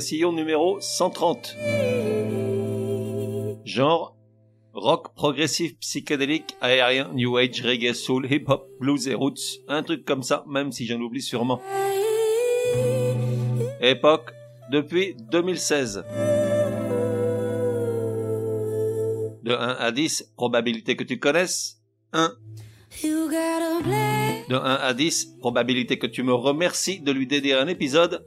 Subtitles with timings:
[0.00, 1.56] Sillons numéro 130.
[3.64, 4.16] Genre
[4.72, 9.60] rock progressif psychédélique aérien new age reggae soul hip hop blues et roots.
[9.68, 11.60] Un truc comme ça même si j'en oublie sûrement.
[13.80, 14.32] Époque
[14.70, 16.04] depuis 2016
[19.42, 21.80] de 1 à 10 probabilité que tu connaisses.
[22.12, 22.32] 1
[24.48, 28.26] de 1 à 10 probabilité que tu me remercies de lui dédier un épisode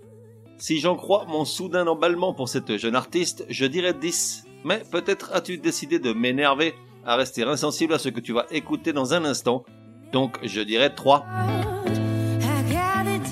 [0.60, 4.46] si j'en crois mon soudain emballement pour cette jeune artiste, je dirais 10.
[4.66, 8.94] Mais peut-être as-tu décidé de m'énerver à rester insensible à ce que tu vas écouter
[8.94, 9.64] dans un instant.
[10.12, 11.26] Donc je dirais 3.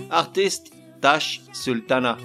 [0.09, 2.17] Artiste, Tash Sultana.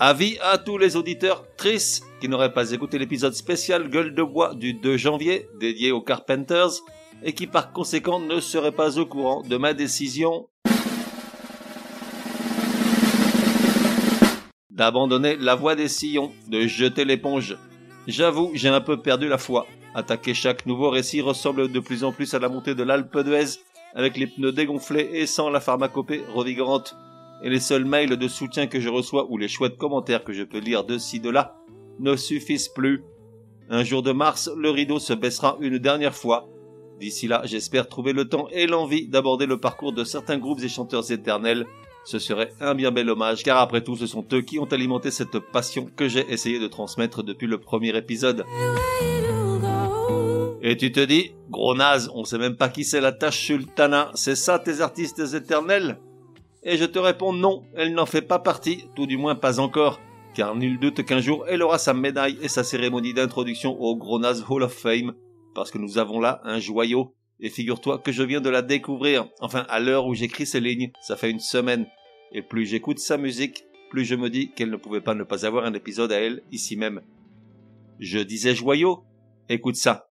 [0.00, 4.54] Avis à tous les auditeurs tristes qui n'auraient pas écouté l'épisode spécial Gueule de bois
[4.54, 6.82] du 2 janvier dédié aux Carpenters
[7.22, 10.48] et qui par conséquent ne serait pas au courant de ma décision
[14.70, 17.56] d'abandonner la voie des sillons, de jeter l'éponge.
[18.08, 19.68] J'avoue, j'ai un peu perdu la foi.
[19.94, 23.60] Attaquer chaque nouveau récit ressemble de plus en plus à la montée de l'Alpe d'Huez,
[23.94, 26.96] avec les pneus dégonflés et sans la pharmacopée revigorante.
[27.42, 30.44] Et les seuls mails de soutien que je reçois ou les chouettes commentaires que je
[30.44, 31.56] peux lire de ci de là
[32.00, 33.04] ne suffisent plus.
[33.68, 36.48] Un jour de mars, le rideau se baissera une dernière fois,
[37.00, 40.68] D'ici là, j'espère trouver le temps et l'envie d'aborder le parcours de certains groupes et
[40.68, 41.66] chanteurs éternels.
[42.04, 45.10] Ce serait un bien bel hommage, car après tout, ce sont eux qui ont alimenté
[45.10, 48.44] cette passion que j'ai essayé de transmettre depuis le premier épisode.
[50.62, 54.10] Et tu te dis, gros naze, on sait même pas qui c'est la tâche sultana,
[54.14, 55.98] c'est ça tes artistes éternels?
[56.64, 60.00] Et je te réponds non, elle n'en fait pas partie, tout du moins pas encore,
[60.34, 64.18] car nul doute qu'un jour elle aura sa médaille et sa cérémonie d'introduction au gros
[64.18, 65.14] naze Hall of Fame,
[65.54, 67.14] parce que nous avons là un joyau.
[67.40, 70.92] Et figure-toi que je viens de la découvrir, enfin à l'heure où j'écris ces lignes,
[71.02, 71.86] ça fait une semaine.
[72.32, 75.44] Et plus j'écoute sa musique, plus je me dis qu'elle ne pouvait pas ne pas
[75.44, 77.02] avoir un épisode à elle ici même.
[77.98, 79.04] Je disais joyau
[79.48, 80.08] Écoute ça.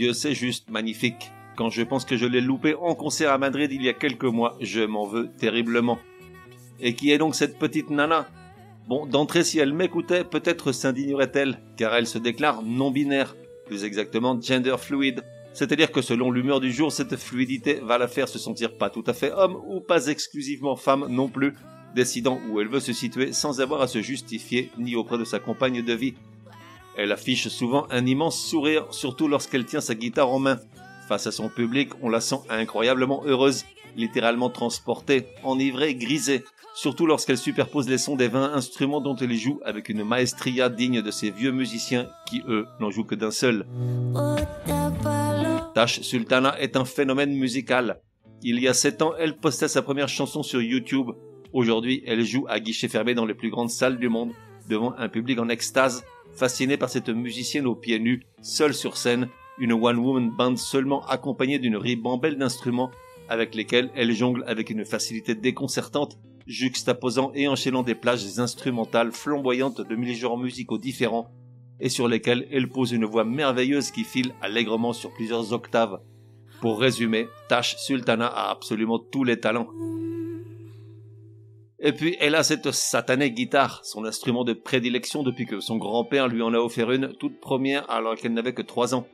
[0.00, 1.30] Dieu, c'est juste magnifique.
[1.56, 4.24] Quand je pense que je l'ai loupé en concert à Madrid il y a quelques
[4.24, 5.98] mois, je m'en veux terriblement.
[6.80, 8.26] Et qui est donc cette petite nana?
[8.88, 14.76] Bon, d'entrée, si elle m'écoutait, peut-être s'indignerait-elle, car elle se déclare non-binaire, plus exactement gender
[14.78, 15.22] fluid.
[15.52, 19.04] C'est-à-dire que selon l'humeur du jour, cette fluidité va la faire se sentir pas tout
[19.06, 21.52] à fait homme ou pas exclusivement femme non plus,
[21.94, 25.40] décidant où elle veut se situer sans avoir à se justifier ni auprès de sa
[25.40, 26.14] compagne de vie.
[26.96, 30.58] Elle affiche souvent un immense sourire, surtout lorsqu'elle tient sa guitare en main.
[31.08, 33.64] Face à son public, on la sent incroyablement heureuse,
[33.96, 36.44] littéralement transportée, enivrée, grisée,
[36.74, 41.02] surtout lorsqu'elle superpose les sons des vingt instruments dont elle joue avec une maestria digne
[41.02, 43.66] de ces vieux musiciens qui, eux, n'en jouent que d'un seul.
[45.74, 48.00] Tash Sultana est un phénomène musical.
[48.42, 51.10] Il y a sept ans, elle postait sa première chanson sur YouTube.
[51.52, 54.32] Aujourd'hui, elle joue à guichet fermé dans les plus grandes salles du monde,
[54.68, 56.04] devant un public en extase,
[56.34, 59.28] fasciné par cette musicienne aux pieds nus, seule sur scène,
[59.58, 62.90] une one-woman band seulement accompagnée d'une ribambelle d'instruments,
[63.28, 69.80] avec lesquels elle jongle avec une facilité déconcertante, juxtaposant et enchaînant des plages instrumentales flamboyantes
[69.80, 71.30] de mille genres musicaux différents
[71.78, 76.00] et sur lesquelles elle pose une voix merveilleuse qui file allègrement sur plusieurs octaves.
[76.60, 79.68] Pour résumer, Tash Sultana a absolument tous les talents.
[81.82, 86.28] Et puis elle a cette satanée guitare, son instrument de prédilection depuis que son grand-père
[86.28, 89.06] lui en a offert une toute première alors qu'elle n'avait que 3 ans.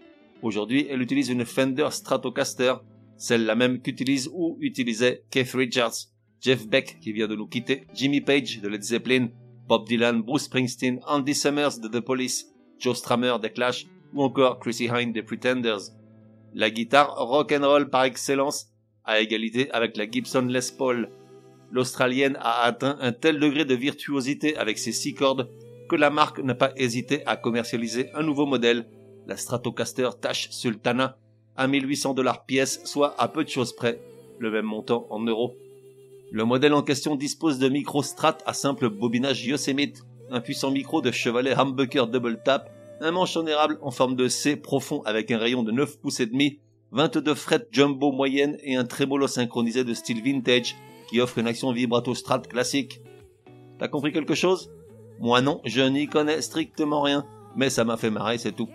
[0.43, 2.75] Aujourd'hui, elle utilise une Fender Stratocaster,
[3.17, 5.95] celle-là même qu'utilise ou utilisait Keith Richards,
[6.41, 9.29] Jeff Beck qui vient de nous quitter, Jimmy Page de Led Zeppelin,
[9.69, 14.59] Bob Dylan, Bruce Springsteen, Andy Summers de The Police, Joe Strummer des Clash ou encore
[14.59, 15.93] Chrissy Hine des Pretenders.
[16.53, 18.67] La guitare rock and roll par excellence,
[19.05, 21.09] à égalité avec la Gibson Les Paul.
[21.71, 25.51] L'Australienne a atteint un tel degré de virtuosité avec ses six cordes
[25.89, 28.89] que la marque n'a pas hésité à commercialiser un nouveau modèle,
[29.27, 31.19] la Stratocaster Tash Sultana,
[31.57, 34.01] à 1800 dollars pièce, soit à peu de choses près,
[34.39, 35.55] le même montant en euros.
[36.33, 41.01] Le modèle en question dispose de micro Strat à simple bobinage Yosemite, un puissant micro
[41.01, 42.71] de chevalet humbucker double tap,
[43.01, 46.21] un manche en érable en forme de C profond avec un rayon de 9 pouces
[46.21, 46.59] et demi,
[46.93, 50.77] 22 frettes jumbo moyenne et un trémolo synchronisé de style vintage
[51.09, 53.01] qui offre une action vibrato strat classique.
[53.79, 54.71] T'as compris quelque chose?
[55.21, 57.25] Moi non, je n'y connais strictement rien,
[57.55, 58.69] mais ça m'a fait marrer, c'est tout.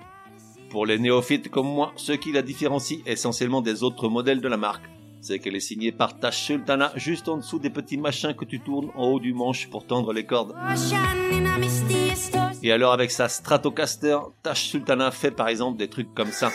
[0.70, 4.58] Pour les néophytes comme moi, ce qui la différencie essentiellement des autres modèles de la
[4.58, 4.86] marque,
[5.20, 8.60] c'est qu'elle est signée par Tash Sultana juste en dessous des petits machins que tu
[8.60, 10.56] tournes en haut du manche pour tendre les cordes.
[12.64, 16.52] Et alors avec sa Stratocaster, Tash Sultana fait par exemple des trucs comme ça.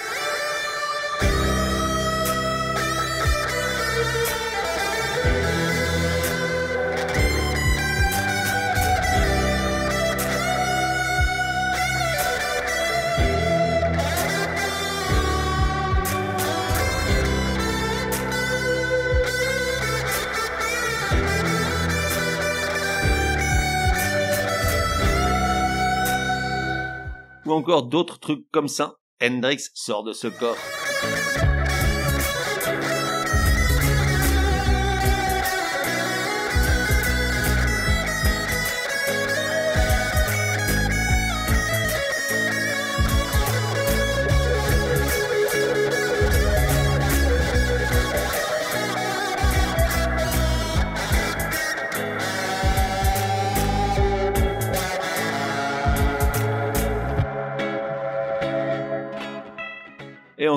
[27.56, 30.56] Encore d'autres trucs comme ça, Hendrix sort de ce corps.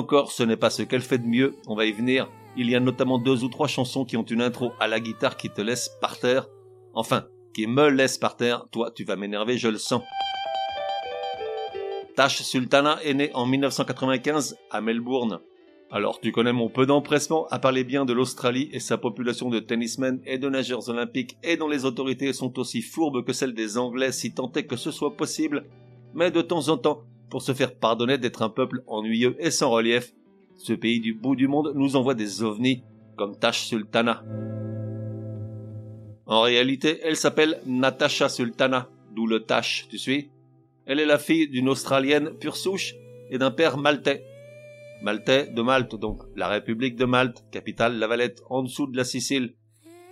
[0.00, 2.30] Encore, ce n'est pas ce qu'elle fait de mieux, on va y venir.
[2.56, 5.36] Il y a notamment deux ou trois chansons qui ont une intro à la guitare
[5.36, 6.48] qui te laisse par terre.
[6.94, 8.64] Enfin, qui me laisse par terre.
[8.72, 10.02] Toi, tu vas m'énerver, je le sens.
[12.16, 15.40] Tash Sultana est née en 1995 à Melbourne.
[15.90, 19.60] Alors, tu connais mon peu d'empressement à parler bien de l'Australie et sa population de
[19.60, 23.76] tennismen et de nageurs olympiques et dont les autorités sont aussi fourbes que celles des
[23.76, 25.66] Anglais si tant est que ce soit possible.
[26.14, 29.70] Mais de temps en temps, pour se faire pardonner d'être un peuple ennuyeux et sans
[29.70, 30.12] relief,
[30.56, 32.82] ce pays du bout du monde nous envoie des ovnis
[33.16, 34.24] comme Tash Sultana.
[36.26, 40.30] En réalité, elle s'appelle Natasha Sultana, d'où le Tash, tu suis
[40.86, 42.94] Elle est la fille d'une Australienne pure souche
[43.30, 44.24] et d'un père maltais.
[45.02, 49.04] Maltais de Malte donc, la République de Malte, capitale La Valette, en dessous de la
[49.04, 49.54] Sicile.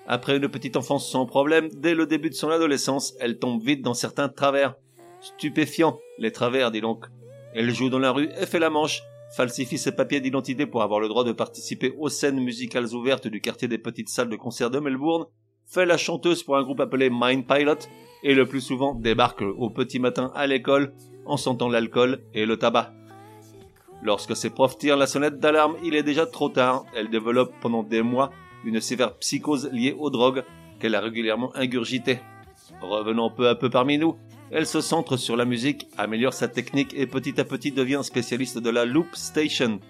[0.06, 3.82] Après une petite enfance sans problème, dès le début de son adolescence, elle tombe vite
[3.82, 4.76] dans certains travers.
[5.20, 7.06] Stupéfiant, les travers, dis donc.
[7.54, 9.02] Elle joue dans la rue et fait la manche,
[9.34, 13.40] falsifie ses papiers d'identité pour avoir le droit de participer aux scènes musicales ouvertes du
[13.40, 15.26] quartier des petites salles de concert de Melbourne,
[15.66, 17.88] fait la chanteuse pour un groupe appelé Mind Pilot,
[18.22, 20.92] et le plus souvent débarque au petit matin à l'école
[21.26, 22.92] en sentant l'alcool et le tabac.
[24.02, 26.84] Lorsque ses profs tirent la sonnette d'alarme, il est déjà trop tard.
[26.94, 28.30] Elle développe pendant des mois
[28.64, 30.44] une sévère psychose liée aux drogues
[30.78, 32.20] qu'elle a régulièrement ingurgitées.
[32.80, 34.16] Revenons peu à peu parmi nous,
[34.50, 38.58] elle se centre sur la musique, améliore sa technique et petit à petit devient spécialiste
[38.58, 39.80] de la loop station.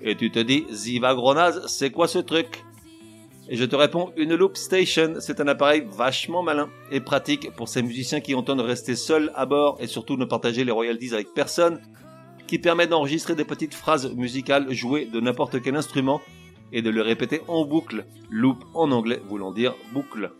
[0.00, 2.64] Et tu te dis, Ziva Gronaz, c'est quoi ce truc?
[3.48, 7.68] Et je te réponds, une loop station, c'est un appareil vachement malin et pratique pour
[7.68, 11.34] ces musiciens qui entendent rester seuls à bord et surtout ne partager les royalties avec
[11.34, 11.80] personne,
[12.46, 16.20] qui permet d'enregistrer des petites phrases musicales jouées de n'importe quel instrument
[16.72, 20.30] et de le répéter en boucle, loop en anglais voulant dire boucle.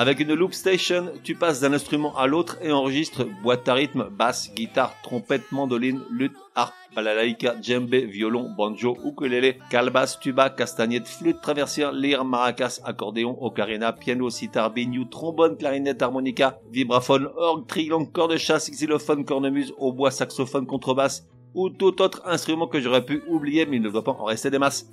[0.00, 4.08] Avec une loop station, tu passes d'un instrument à l'autre et enregistres boîte à rythme,
[4.08, 11.40] basse, guitare, trompette, mandoline, lutte, harpe, balalaïka, djembé, violon, banjo, ukulélé, calebasse, tuba, castagnette, flûte
[11.40, 18.34] traversière, lyre, maracas, accordéon, ocarina, piano, sitar, biniou, trombone, clarinette, harmonica, vibraphone, orgue, triangle, corde
[18.34, 23.66] de chasse, xylophone, cornemuse, hautbois, saxophone, contrebasse ou tout autre instrument que j'aurais pu oublier
[23.66, 24.86] mais il ne doit pas en rester des masses.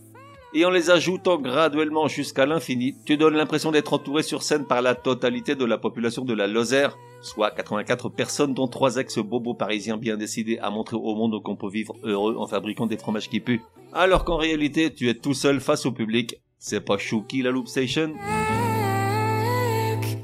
[0.56, 4.82] Et en les ajoutant graduellement jusqu'à l'infini, tu donnes l'impression d'être entouré sur scène par
[4.82, 9.98] la totalité de la population de la Lozère, soit 84 personnes dont trois ex-bobos parisiens
[9.98, 13.42] bien décidés à montrer au monde qu'on peut vivre heureux en fabriquant des fromages qui
[13.42, 13.64] puent.
[13.92, 16.38] Alors qu'en réalité, tu es tout seul face au public.
[16.58, 18.14] C'est pas chouki la Loop Station?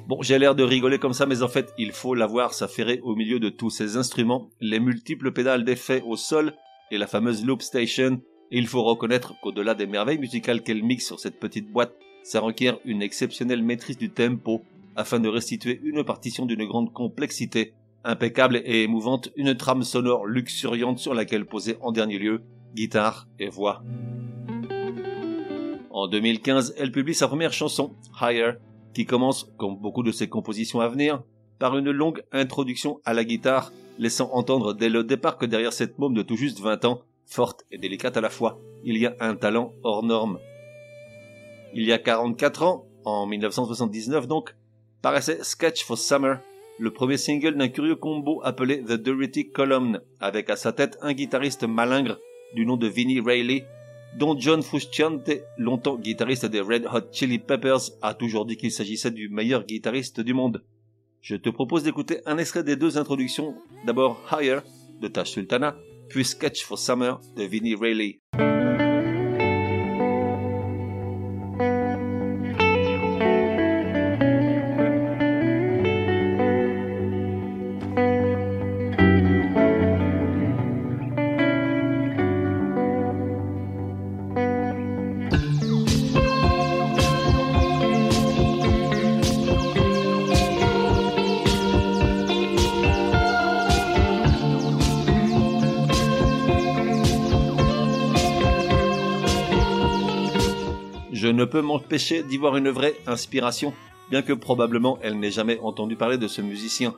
[0.08, 3.16] Bon, j'ai l'air de rigoler comme ça, mais en fait, il faut l'avoir s'affairer au
[3.16, 6.54] milieu de tous ces instruments, les multiples pédales d'effet au sol
[6.90, 8.22] et la fameuse Loop Station
[8.52, 12.80] il faut reconnaître qu'au-delà des merveilles musicales qu'elle mixe sur cette petite boîte, ça requiert
[12.86, 14.62] une exceptionnelle maîtrise du tempo
[14.96, 21.00] afin de restituer une partition d'une grande complexité, impeccable et émouvante, une trame sonore luxuriante
[21.00, 22.42] sur laquelle poser en dernier lieu
[22.76, 23.84] guitare et voix.
[25.90, 28.54] En 2015, elle publie sa première chanson, Higher,
[28.94, 31.22] qui commence, comme beaucoup de ses compositions à venir,
[31.60, 36.00] par une longue introduction à la guitare, laissant entendre dès le départ que derrière cette
[36.00, 38.60] môme de tout juste 20 ans, forte et délicate à la fois.
[38.84, 40.40] Il y a un talent hors norme.
[41.74, 44.56] Il y a 44 ans, en 1979 donc,
[45.02, 46.40] paraissait Sketch for Summer,
[46.78, 51.14] le premier single d'un curieux combo appelé The Dirty Column, avec à sa tête un
[51.14, 52.18] guitariste malingre
[52.54, 53.66] du nom de Vinnie Rayleigh,
[54.18, 59.12] dont John Frusciante, longtemps guitariste des Red Hot Chili Peppers, a toujours dit qu'il s'agissait
[59.12, 60.64] du meilleur guitariste du monde.
[61.22, 64.60] Je te propose d'écouter un extrait des deux introductions, d'abord Higher
[65.00, 65.78] de Tash Sultana,
[66.12, 68.20] puis Sketch for Summer de Vinnie Rayleigh.
[101.52, 103.74] Peux m'empêcher d'y voir une vraie inspiration,
[104.10, 106.96] bien que probablement elle n'ait jamais entendu parler de ce musicien.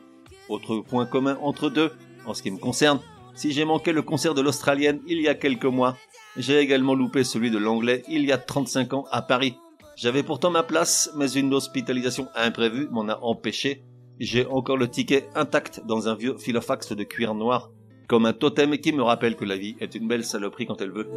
[0.48, 1.92] Autre point commun entre deux,
[2.26, 3.00] en ce qui me concerne,
[3.34, 5.98] si j'ai manqué le concert de l'Australienne il y a quelques mois,
[6.38, 9.56] j'ai également loupé celui de l'Anglais il y a 35 ans à Paris.
[9.96, 13.84] J'avais pourtant ma place, mais une hospitalisation imprévue m'en a empêché.
[14.20, 17.72] J'ai encore le ticket intact dans un vieux filofax de cuir noir,
[18.08, 20.92] comme un totem qui me rappelle que la vie est une belle saloperie quand elle
[20.92, 21.08] veut.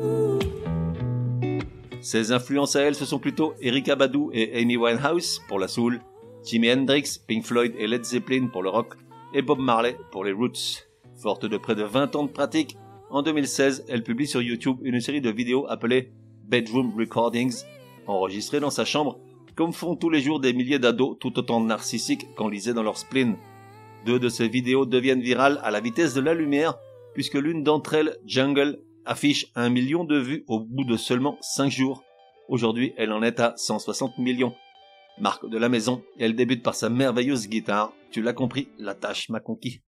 [2.07, 6.01] Ses influences à elle, ce sont plutôt Erika Badu et Amy Winehouse pour la soul,
[6.45, 8.95] Jimi Hendrix, Pink Floyd et Led Zeppelin pour le rock,
[9.35, 10.87] et Bob Marley pour les roots.
[11.17, 12.77] Forte de près de 20 ans de pratique,
[13.11, 16.13] en 2016, elle publie sur YouTube une série de vidéos appelées
[16.45, 17.65] Bedroom Recordings,
[18.07, 19.19] enregistrées dans sa chambre,
[19.57, 23.35] comme font tous les jours des milliers d'ados tout autant narcissiques qu'enlisés dans leur spleen.
[24.05, 26.79] Deux de ces vidéos deviennent virales à la vitesse de la lumière,
[27.15, 31.71] puisque l'une d'entre elles, Jungle, affiche un million de vues au bout de seulement 5
[31.71, 32.05] jours.
[32.49, 34.55] Aujourd'hui, elle en est à 160 millions.
[35.19, 37.93] Marque de la maison, elle débute par sa merveilleuse guitare.
[38.11, 39.81] Tu l'as compris, la tâche m'a conquis.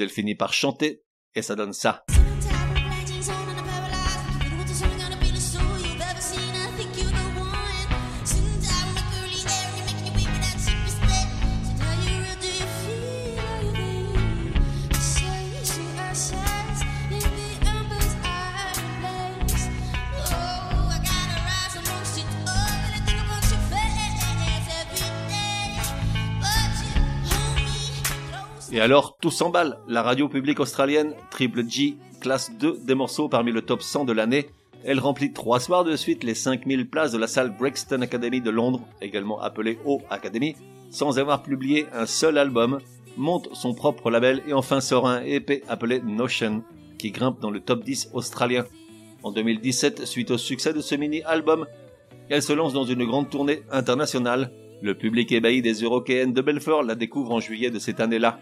[0.00, 1.02] Elle finit par chanter,
[1.34, 2.04] et ça donne ça.
[28.78, 29.80] Et alors, tout s'emballe.
[29.88, 34.12] La radio publique australienne, Triple G, classe 2 des morceaux parmi le top 100 de
[34.12, 34.50] l'année.
[34.84, 38.50] Elle remplit trois soirs de suite les 5000 places de la salle Brixton Academy de
[38.50, 40.54] Londres, également appelée O Academy,
[40.90, 42.78] sans avoir publié un seul album,
[43.16, 46.62] monte son propre label et enfin sort un EP appelé Notion,
[46.98, 48.64] qui grimpe dans le top 10 australien.
[49.24, 51.66] En 2017, suite au succès de ce mini-album,
[52.28, 56.84] elle se lance dans une grande tournée internationale le public ébahi des Européennes de Belfort
[56.84, 58.38] la découvre en juillet de cette année-là.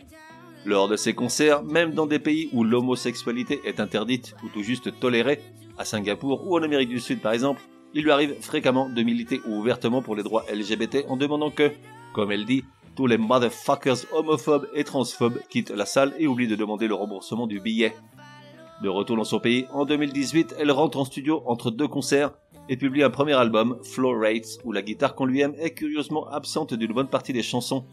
[0.67, 4.99] Lors de ses concerts, même dans des pays où l'homosexualité est interdite ou tout juste
[4.99, 5.41] tolérée,
[5.79, 7.63] à Singapour ou en Amérique du Sud par exemple,
[7.95, 11.71] il lui arrive fréquemment de militer ouvertement pour les droits LGBT en demandant que,
[12.13, 12.65] comme elle dit,
[12.97, 17.47] tous les motherfuckers homophobes et transphobes quittent la salle et oublient de demander le remboursement
[17.47, 17.95] du billet.
[18.83, 22.33] De retour dans son pays, en 2018, elle rentre en studio entre deux concerts
[22.69, 26.27] et publie un premier album, Flow Rates, où la guitare qu'on lui aime est curieusement
[26.27, 27.85] absente d'une bonne partie des chansons.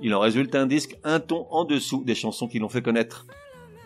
[0.00, 3.26] Il en résulte un disque un ton en dessous des chansons qui l'ont fait connaître.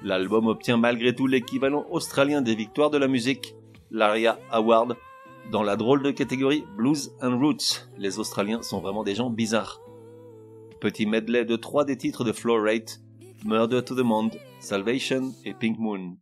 [0.02, 3.54] L'album obtient malgré tout l'équivalent australien des victoires de la musique,
[3.90, 4.96] l'ARIA Award,
[5.50, 7.88] dans la drôle de catégorie Blues and Roots.
[7.98, 9.80] Les Australiens sont vraiment des gens bizarres.
[10.80, 13.00] Petit medley de trois des titres de Flow Rate,
[13.44, 16.16] Murder to the Monde, Salvation et Pink Moon.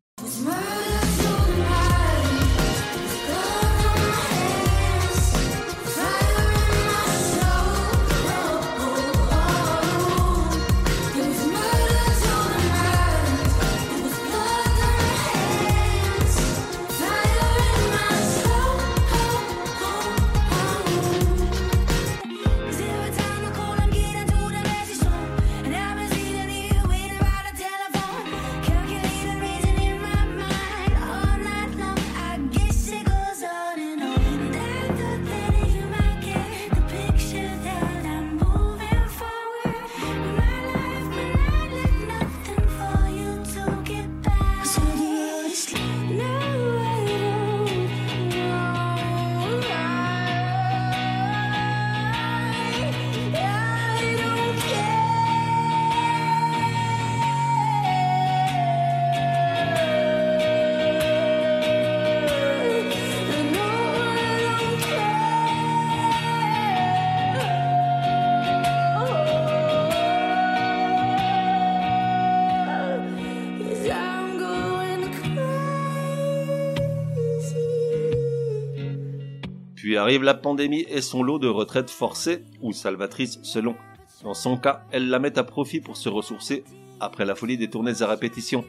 [80.01, 83.77] Arrive la pandémie et son lot de retraites forcées, ou salvatrices selon.
[84.25, 86.65] Dans son cas, elle la met à profit pour se ressourcer
[86.99, 88.65] après la folie des tournées à répétition.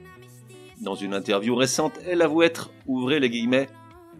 [0.81, 3.67] Dans une interview récente, elle avoue être, ouvrez les guillemets,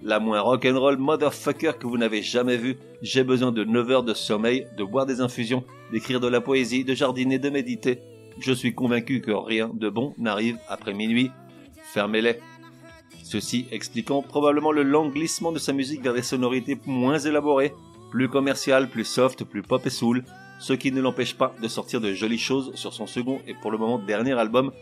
[0.04, 2.78] la moins rock'n'roll motherfucker que vous n'avez jamais vue.
[3.02, 6.84] J'ai besoin de 9 heures de sommeil, de boire des infusions, d'écrire de la poésie,
[6.84, 8.00] de jardiner, de méditer.
[8.40, 11.32] Je suis convaincu que rien de bon n'arrive après minuit.
[11.94, 12.40] Fermez-les.
[13.32, 17.74] Ceci expliquant probablement le lent glissement de sa musique vers des sonorités moins élaborées,
[18.10, 20.26] plus commerciales, plus soft, plus pop et soul,
[20.60, 23.72] ce qui ne l'empêche pas de sortir de jolies choses sur son second et pour
[23.72, 24.74] le moment dernier album,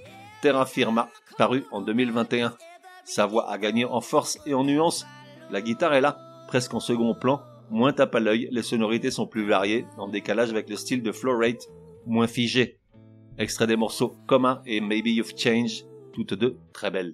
[0.41, 2.55] Terra Firma, paru en 2021.
[3.03, 5.05] Sa voix a gagné en force et en nuance,
[5.51, 9.27] la guitare est là, presque en second plan, moins tape à l'œil, les sonorités sont
[9.27, 11.67] plus variées, en décalage avec le style de Flow Rate,
[12.07, 12.79] moins figé.
[13.37, 17.13] Extrait des morceaux Coma et Maybe You've Changed, toutes deux très belles.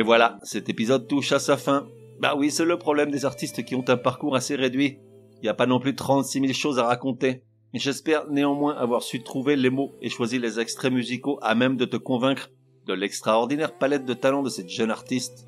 [0.00, 1.86] Et voilà, cet épisode touche à sa fin.
[2.20, 4.96] Bah oui, c'est le problème des artistes qui ont un parcours assez réduit.
[5.34, 7.42] Il n'y a pas non plus 36 000 choses à raconter.
[7.74, 11.84] J'espère néanmoins avoir su trouver les mots et choisir les extraits musicaux à même de
[11.84, 12.48] te convaincre
[12.86, 15.46] de l'extraordinaire palette de talent de cette jeune artiste.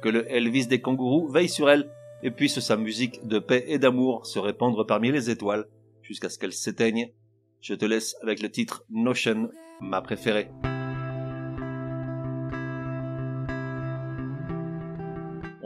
[0.00, 1.90] Que le Elvis des kangourous veille sur elle
[2.22, 5.66] et puisse sa musique de paix et d'amour se répandre parmi les étoiles
[6.02, 7.10] jusqu'à ce qu'elle s'éteigne.
[7.60, 10.50] Je te laisse avec le titre Notion, ma préférée.